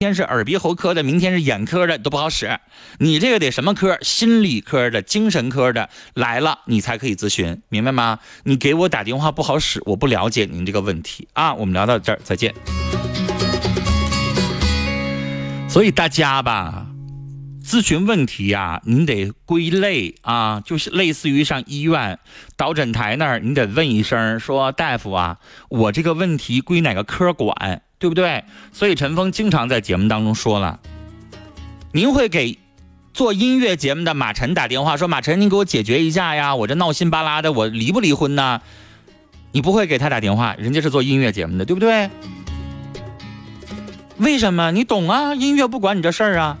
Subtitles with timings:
[0.00, 2.60] 天是耳鼻喉科的，明天是眼科的，都不好使。
[3.00, 3.98] 你这个得什么科？
[4.00, 8.20] 心理科的、精神科的来了，你才可以咨询，明白吗？
[8.44, 11.52] 你给我打电话不好使，我不了解您这个问题啊。
[11.52, 12.54] 我们聊到这儿，再见。
[15.68, 16.86] 所以大家吧，
[17.64, 22.20] 咨询问题呀，您得归类啊，就是类似于上医院
[22.56, 25.38] 导诊台那儿，你得问一声，说大夫啊，
[25.68, 27.82] 我这个问题归哪个科管？
[27.98, 28.44] 对不对？
[28.72, 30.78] 所以陈峰经常在节目当中说了，
[31.92, 32.58] 您会给
[33.12, 38.60] 做音乐节目的马晨打电话说：“马晨，您给我解决一下呀，我这闹心巴拉的，我离不离婚呢？”
[39.50, 42.10] 你不会给他打电话，人家是做音乐节目的，对不对？
[44.18, 44.70] 为什么？
[44.70, 46.58] 你懂啊，音乐不管你这事儿啊。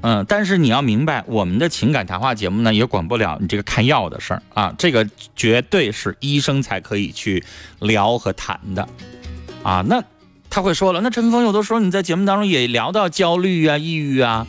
[0.00, 7.44] 嗯，但是你要明白，我们的情感谈话节目呢，也管不了你这个看药的事儿啊，这个绝对是医生才可以去
[7.80, 8.88] 聊和谈的
[9.62, 9.84] 啊。
[9.86, 10.02] 那。
[10.50, 14.46] 他会说了，那陈峰有的时候你在节目当中也聊到焦虑啊、抑郁啊，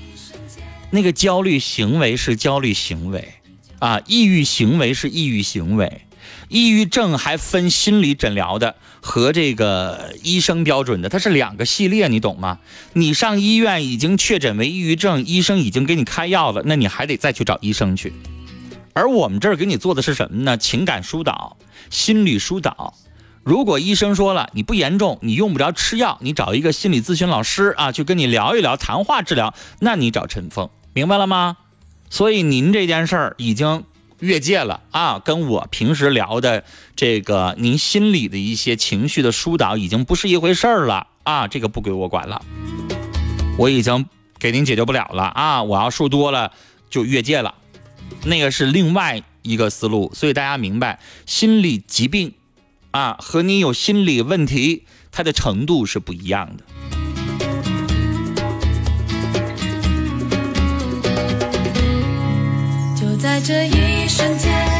[0.91, 3.33] 那个焦虑行为是焦虑行为
[3.79, 6.01] 啊，抑郁行为是抑郁行为，
[6.47, 12.59] 抑郁症还分心理诊疗的和这个医生标准的，它是两个系列，你懂吗？
[12.93, 18.13] 你上医院已经确诊为抑郁症，医生已经给你开药了，那你还得再去找医生去，
[18.93, 20.57] 而我们这儿给你做的是什么呢？
[20.57, 21.57] 情感疏导、
[21.89, 22.95] 心理疏导。
[23.43, 31.57] 如果医生说了你不严重，你用不着吃药，你找一个心理咨询老师啊，去跟你聊一聊，谈话治疗，那你找陈峰，明白了吗？
[32.09, 33.85] 所以您这件事儿已经
[34.19, 36.63] 越界了啊，跟我平时聊的
[36.95, 42.41] 这个您心里的一些情绪的疏导已经不是一回事儿了啊，这个不归我管了，
[43.57, 44.05] 我已经
[44.37, 46.51] 给您解决不了了啊，我要说多了
[46.89, 47.55] 就越界了，
[48.25, 52.33] 那个是另外一个思路，所以大家明白心理疾病。
[52.91, 56.63] 啊，和你有心理问题，它的程度是不一样的。
[62.99, 64.78] 就在这一瞬间，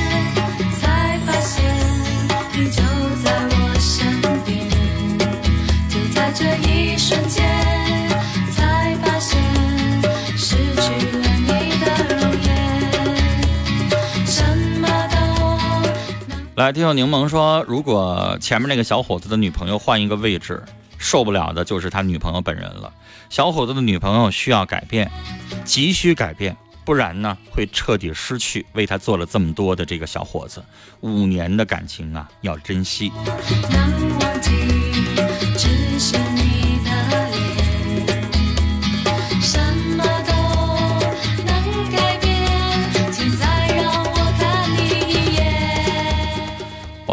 [16.59, 20.61] 来，听友柠檬说，如果前面那个小伙子的女朋友换一个位置，
[20.97, 22.93] 受不了的就是他女朋友本人了。
[23.29, 25.09] 小伙子的女朋友需要改变，
[25.63, 30.61] 急需改变，不然呢会彻底失去为他做了这么多的这个小伙子。
[30.99, 33.09] 五年的感情啊，要珍惜。
[33.15, 34.98] 我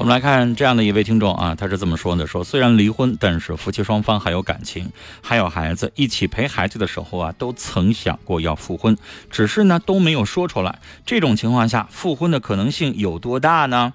[0.06, 8.96] 我们来看这样的一位听众啊，他是这么说的：说虽然离婚，但是夫妻双方还有感情，还有孩子，一起陪孩子的时候啊，都曾想过要复婚，
[9.32, 10.78] 只是呢都没有说出来。
[11.04, 13.92] 这种情况下，复婚的可能性有多大呢？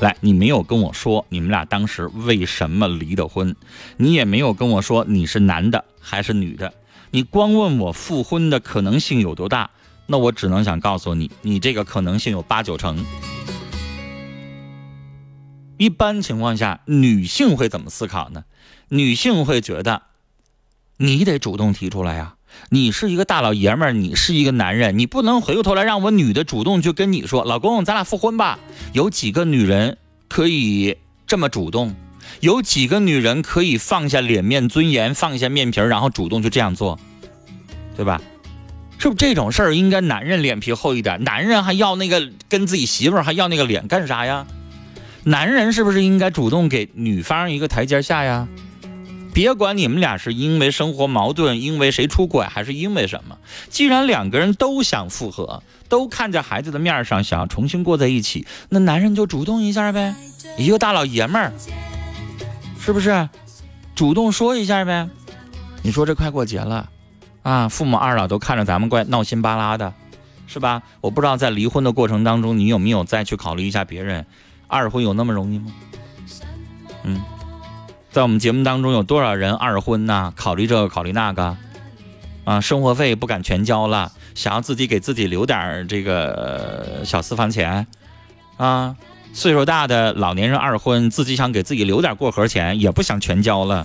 [0.00, 3.54] 来，你没有跟我说你们俩当时为什么离的婚，
[3.98, 6.72] 你也没有跟我说你是男的还是女的，
[7.10, 9.68] 你光问我复婚的可能性有多大。
[10.06, 13.04] 那我只能想告诉你，你这个可能性有八九成。
[15.78, 18.44] 一般情况下，女性会怎么思考呢？
[18.88, 20.02] 女性会觉得，
[20.98, 22.34] 你得主动提出来呀。
[22.68, 28.58] 你是一个大老爷们儿，你是一个男人，你不能回过头来让我女的主动去跟你说，老公，咱俩复婚吧。
[28.92, 29.96] 有几个女人
[30.28, 31.96] 可以这么主动？
[32.40, 36.98] 有几个女人可以放下脸面尊严，放下面皮儿，然后主动就这样做，
[37.96, 38.20] 对吧？
[39.02, 41.24] 是不是这种事儿应该男人脸皮厚一点？
[41.24, 44.46] 男人还要那个跟自己媳妇儿还要那个脸干啥呀？
[45.24, 48.46] 男人是不是应该主动给女方一个台阶下呀？
[49.34, 53.36] 别管你们俩是因为生活矛盾，因为谁出轨，还是因为什么，
[53.68, 60.14] 既然两个人都想复合，都看在孩子的面上想要重新过在一起，那男人就主动一下呗，
[60.56, 61.52] 一个大老爷们儿，
[62.78, 63.28] 是不是？
[63.96, 65.08] 主动说一下呗。
[65.82, 66.88] 你说这快过节了。
[67.42, 69.92] 啊，父母二老都看着咱们怪闹心巴拉的，
[70.46, 70.82] 是吧？
[71.00, 74.24] 我不知道在离婚的过程当中，你有没有再去考虑一下别人？
[74.68, 75.72] 二婚有那么容易吗？
[77.02, 77.20] 嗯，
[78.10, 80.32] 在我们节目当中有多少人二婚呢？
[80.36, 81.56] 考虑这个，考虑那个，
[82.44, 87.86] 啊，生活费不敢全交了，想要自己给自己留点这个小私房钱，
[88.56, 88.94] 啊，
[89.32, 93.84] 岁数大的老年人二婚，自己想给自己留点过河钱，也不想全交了，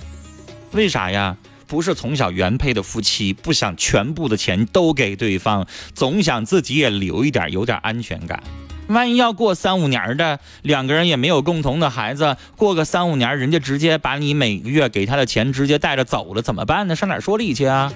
[0.73, 1.35] 为啥呀？
[1.67, 8.41] 不是从小原配的夫妻，不想全部的钱都给对方，总想自己也留一点，有点安全感。
[8.87, 16.95] 万一要过三五年的，两个人也没有共同的孩子，过个三五年，人家直接把你每个月给他的钱直接带着走了，怎么办呢？
[16.95, 17.91] 上哪说理去啊？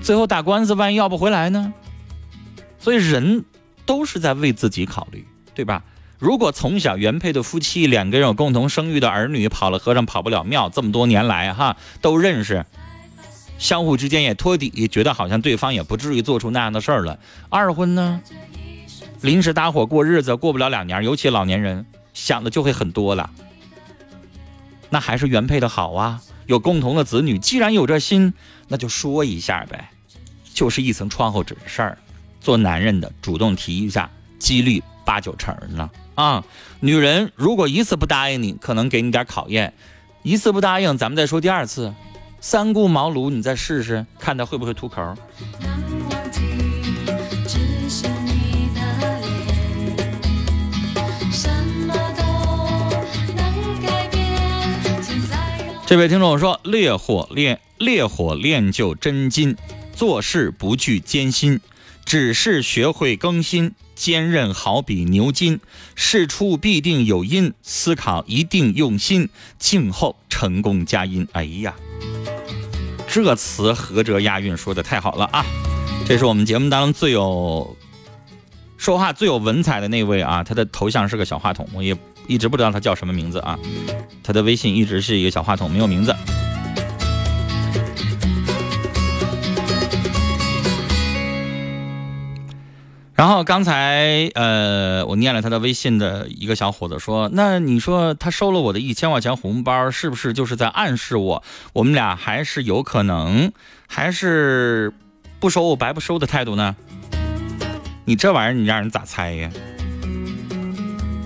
[0.00, 1.74] 最后打官司，万一要不回来呢？
[2.78, 3.44] 所以人
[3.84, 5.84] 都是在为自己考虑，对吧？
[6.22, 12.64] 如果从小原配的夫妻两个人有共同生育的儿女，跑了和尚跑不了庙，这么多年来哈都认识。
[13.58, 17.18] 相互之间也托底，觉得好像对方也不至于做出那样的事儿了。
[17.48, 18.22] 二婚呢，
[19.20, 21.84] 临时搭伙过日子，过不了两年，尤其老年人
[22.14, 23.28] 想的就会很多了。
[24.90, 28.32] 那还是原配的好啊，有共同的子女，既然有这心，
[28.68, 29.90] 那就说一下呗，
[30.54, 31.98] 就是一层窗户纸的事儿。
[32.40, 34.08] 做男人的主动提一下，
[34.38, 35.90] 几率八九成呢。
[36.14, 36.44] 啊，
[36.80, 39.72] 女人如果一次不答应你，可能给你点考验；
[40.22, 41.94] 一次不答应，咱们再说第二次。
[42.40, 45.14] 三顾茅庐，你再试试，看他会不会吐口。
[55.86, 59.56] 这位听众说：“烈火炼烈火炼就真金，
[59.94, 61.60] 做事不惧艰辛，
[62.04, 63.74] 只是学会更新。
[64.02, 65.60] 坚韧好比牛筋，
[65.94, 69.28] 事出必定有因，思考一定用心，
[69.60, 71.72] 静候成功佳音。”哎呀！
[73.06, 75.46] 这词合辙押韵，说的太好了啊！
[76.04, 77.76] 这是我们节目当中最有
[78.76, 81.96] 说话最有文采的那位啊，他的头像是个小话筒，我也
[82.26, 83.56] 一直不知道他叫什么名字啊，
[84.24, 86.12] 他的微信一直是一个小话筒，没有名字。
[93.22, 103.52] 然后刚才呃，我念了他的微信的一个小伙子说：“那你说他收了我的一千块钱红包，是不是就是在暗示我，我们俩还是有可能，
[103.86, 104.92] 还是
[105.38, 106.74] 不收我白不收的态度呢？
[108.06, 109.48] 你这玩意儿，你让人咋猜呀？”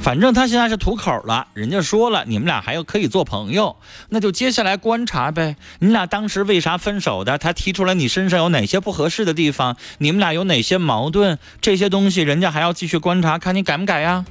[0.06, 3.74] 反正他现在是吐口了，人家说了，你们俩还要可以做朋友，
[4.08, 5.56] 那就接下来观察呗。
[5.80, 7.38] 你俩当时为啥分手的？
[7.38, 9.76] 他提出来你身上有哪些不合适的地方？
[9.98, 11.40] 你们俩有哪些矛盾？
[11.60, 14.24] 这些东西人家还要继续观察，看你改不改呀？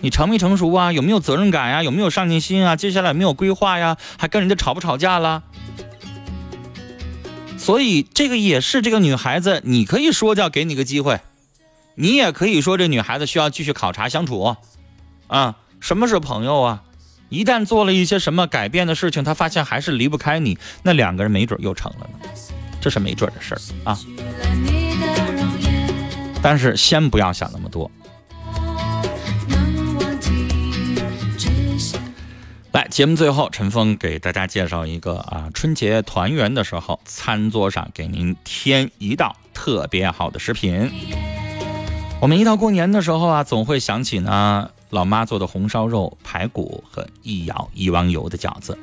[0.00, 0.92] 你成没成熟啊？
[0.92, 1.84] 有没有责任感呀？
[1.84, 2.74] 有没有上进心啊？
[2.74, 3.96] 接下来有没有规划呀？
[4.18, 5.44] 还跟人家吵不吵架了？
[7.56, 11.20] 所以这个也是这个女孩子，你可以说叫给你个机会，
[11.94, 14.56] 你也可以说这女孩子需要继续考察相处。
[15.30, 16.82] 啊，什么是朋友啊？
[17.28, 22.28] 一旦做了一些什么改变的事情，他发现还是离不开你，那两个人没准又成了呢，
[22.80, 23.96] 这是没准的事儿啊。
[26.42, 27.88] 但是先不要想那么多。
[32.72, 40.90] 来，节目最后，陈峰给大家介绍一个啊，春节团圆的时候，餐桌上给您添一道特别好的食品。
[42.20, 44.70] 我们一到过年的时候啊，总会想起呢。
[44.90, 48.76] 老妈做的红烧肉、排骨和一舀一汪油的饺子。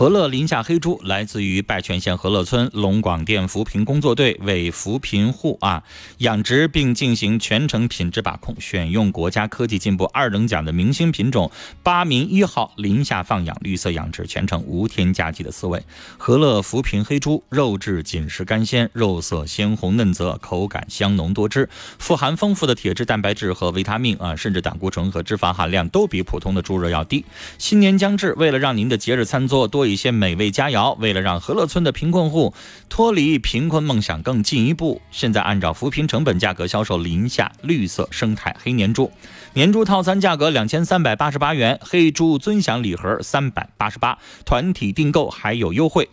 [0.00, 5.82] 和乐林下黑猪来自于拜泉县和乐村龙广电扶贫工作队，为扶贫户啊
[6.20, 11.52] 养殖并进行全程品质把控，选用国家科技进步二等奖的明星品种
[11.82, 15.84] 八名一号林下放养绿色养殖，全程无添加剂的饲喂。
[16.16, 21.68] 和乐扶贫黑猪肉质紧实干鲜，肉色鲜红嫩泽，口感香浓多汁，
[21.98, 27.26] 富含丰富的铁质、蛋白质和维他命啊，甚至胆固醇和脂肪含量都比普通的猪肉要低。
[27.58, 29.89] 新年将至，为了让您的节日餐桌多。
[29.89, 32.54] 一一些美味佳肴，为了让和乐村的贫困户
[32.88, 39.10] 脱离贫困梦想更进一步，现在按照扶贫成本价格销售林下绿色生态黑年猪，
[39.54, 46.08] 年猪套餐价格两千三百八十八元，黑猪尊享礼盒三百八十八，团体订购还有优惠。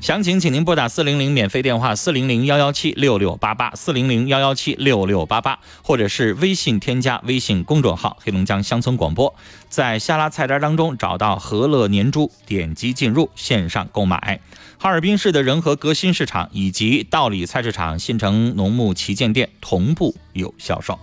[0.00, 9.34] 详情，请您拨打四零零免费电话四零零幺幺七六六八八四零零幺幺七六六八八，或者是微信添加微信公众号“黑龙江乡村广播”，
[9.68, 14.40] 在下拉菜单当中找到和乐年猪，点击进入线上购买。
[14.78, 20.96] 哈尔滨市的仁和革新市场以及道里菜市场、新城农牧旗舰店同步有销售。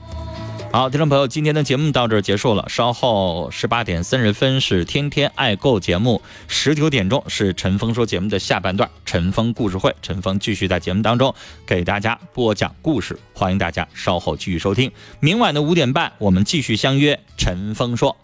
[0.75, 2.65] 好，听众朋友，今天的节目到这儿结束了。
[2.67, 14.91] 稍后十八点三十分是《天天爱购》节目，十九点钟是陈峰说节目的下半段，陈峰故事会，陈峰继续在节目当中给大家播讲故事，欢迎大家稍后继续收听。
[15.19, 18.17] 明晚的五点半，我们继续相约陈峰说，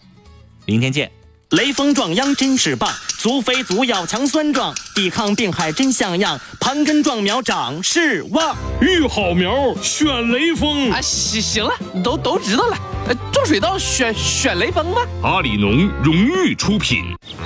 [0.66, 1.19] 明天见。
[1.50, 2.88] 雷锋壮秧真是棒，
[3.18, 8.56] 足肥足要强酸壮，抵抗病害真像样，盘根壮苗长势旺。
[8.80, 10.92] 育好苗选雷锋。
[10.92, 11.72] 啊，行行了，
[12.04, 12.76] 都都知道了。
[13.08, 15.00] 呃，种水稻选选雷锋吧？
[15.24, 17.02] 阿里农荣誉出品。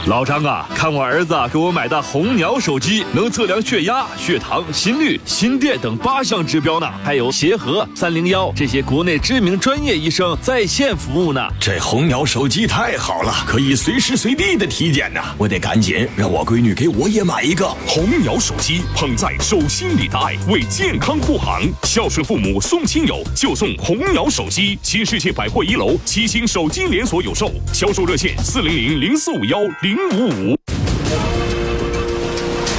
[0.07, 11.41] 老张啊，看我儿子给我买的红鸟手机，能测量血压、血糖、心率、心电等八项指标呢，还有协和、三零幺这些国内知名专业医生在线服务呢。
[11.59, 15.21] 这红鸟手机太好了，可以随随时随地的体检呢。
[15.39, 21.63] 我得赶紧让我闺女给我也买一个红鸟手机，捧在手心里的爱，为健康护航。
[21.85, 30.59] 孝顺父母送亲友就送红鸟手机，新世界百货一楼七星手机连锁有售，销售热线四零零零四五幺零五五。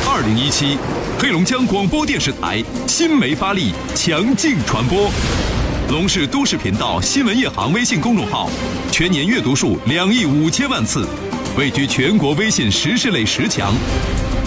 [0.05, 0.77] 二零一七，
[1.17, 5.09] 黑龙江广播电视台新媒发力，强劲传播。
[5.89, 8.49] 龙氏都市频道新闻夜航微信公众号
[8.91, 11.07] 全年阅读数两亿五千万次，
[11.55, 13.73] 位居全国微信时事类十强。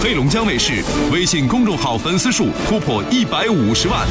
[0.00, 4.07] 黑龙江卫视微信公众号粉丝数突破一百五十万。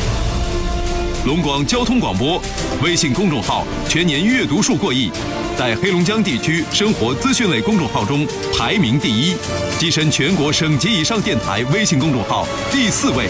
[1.26, 2.42] 龙广交通广播
[2.82, 5.12] 微信公众号全年阅读数过亿，
[5.58, 8.26] 在黑龙江地区生活资讯类公众号中
[8.58, 9.36] 排名第一，
[9.78, 13.28] 跻身全国省级以上电台微信公众号第四位。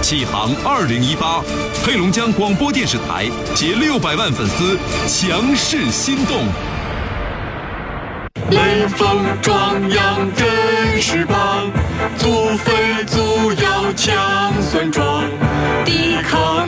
[0.00, 1.42] 启航二零一八，
[1.84, 6.46] 黑龙江广播电视台携六百万粉丝强势心动。
[8.50, 11.70] 雷锋壮阳真是棒，
[12.16, 15.24] 足肥足要强酸壮，
[15.84, 16.67] 抵抗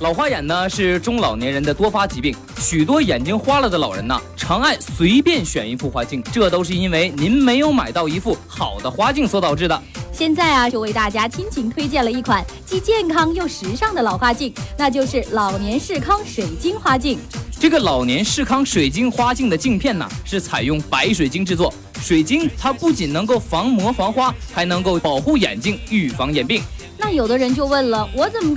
[0.00, 9.82] 老花眼呢是中老年人的多发疾病，许多眼睛花了的老人呢，常爱随便选一副花镜，这都是因为您没有买到一副好的花镜所导致的。
[10.12, 17.18] 现在啊，就为大家亲情推荐了一款既健康又时尚的老花镜，那就是老年视康水晶花镜。
[17.58, 21.72] 这个老年视康水晶花镜的镜片呢，是采用白水晶制作，
[22.02, 26.62] 水晶它不仅能够防磨防花，还能够保护眼睛，预防眼病。
[26.98, 28.54] 那有的人就问了，我怎么？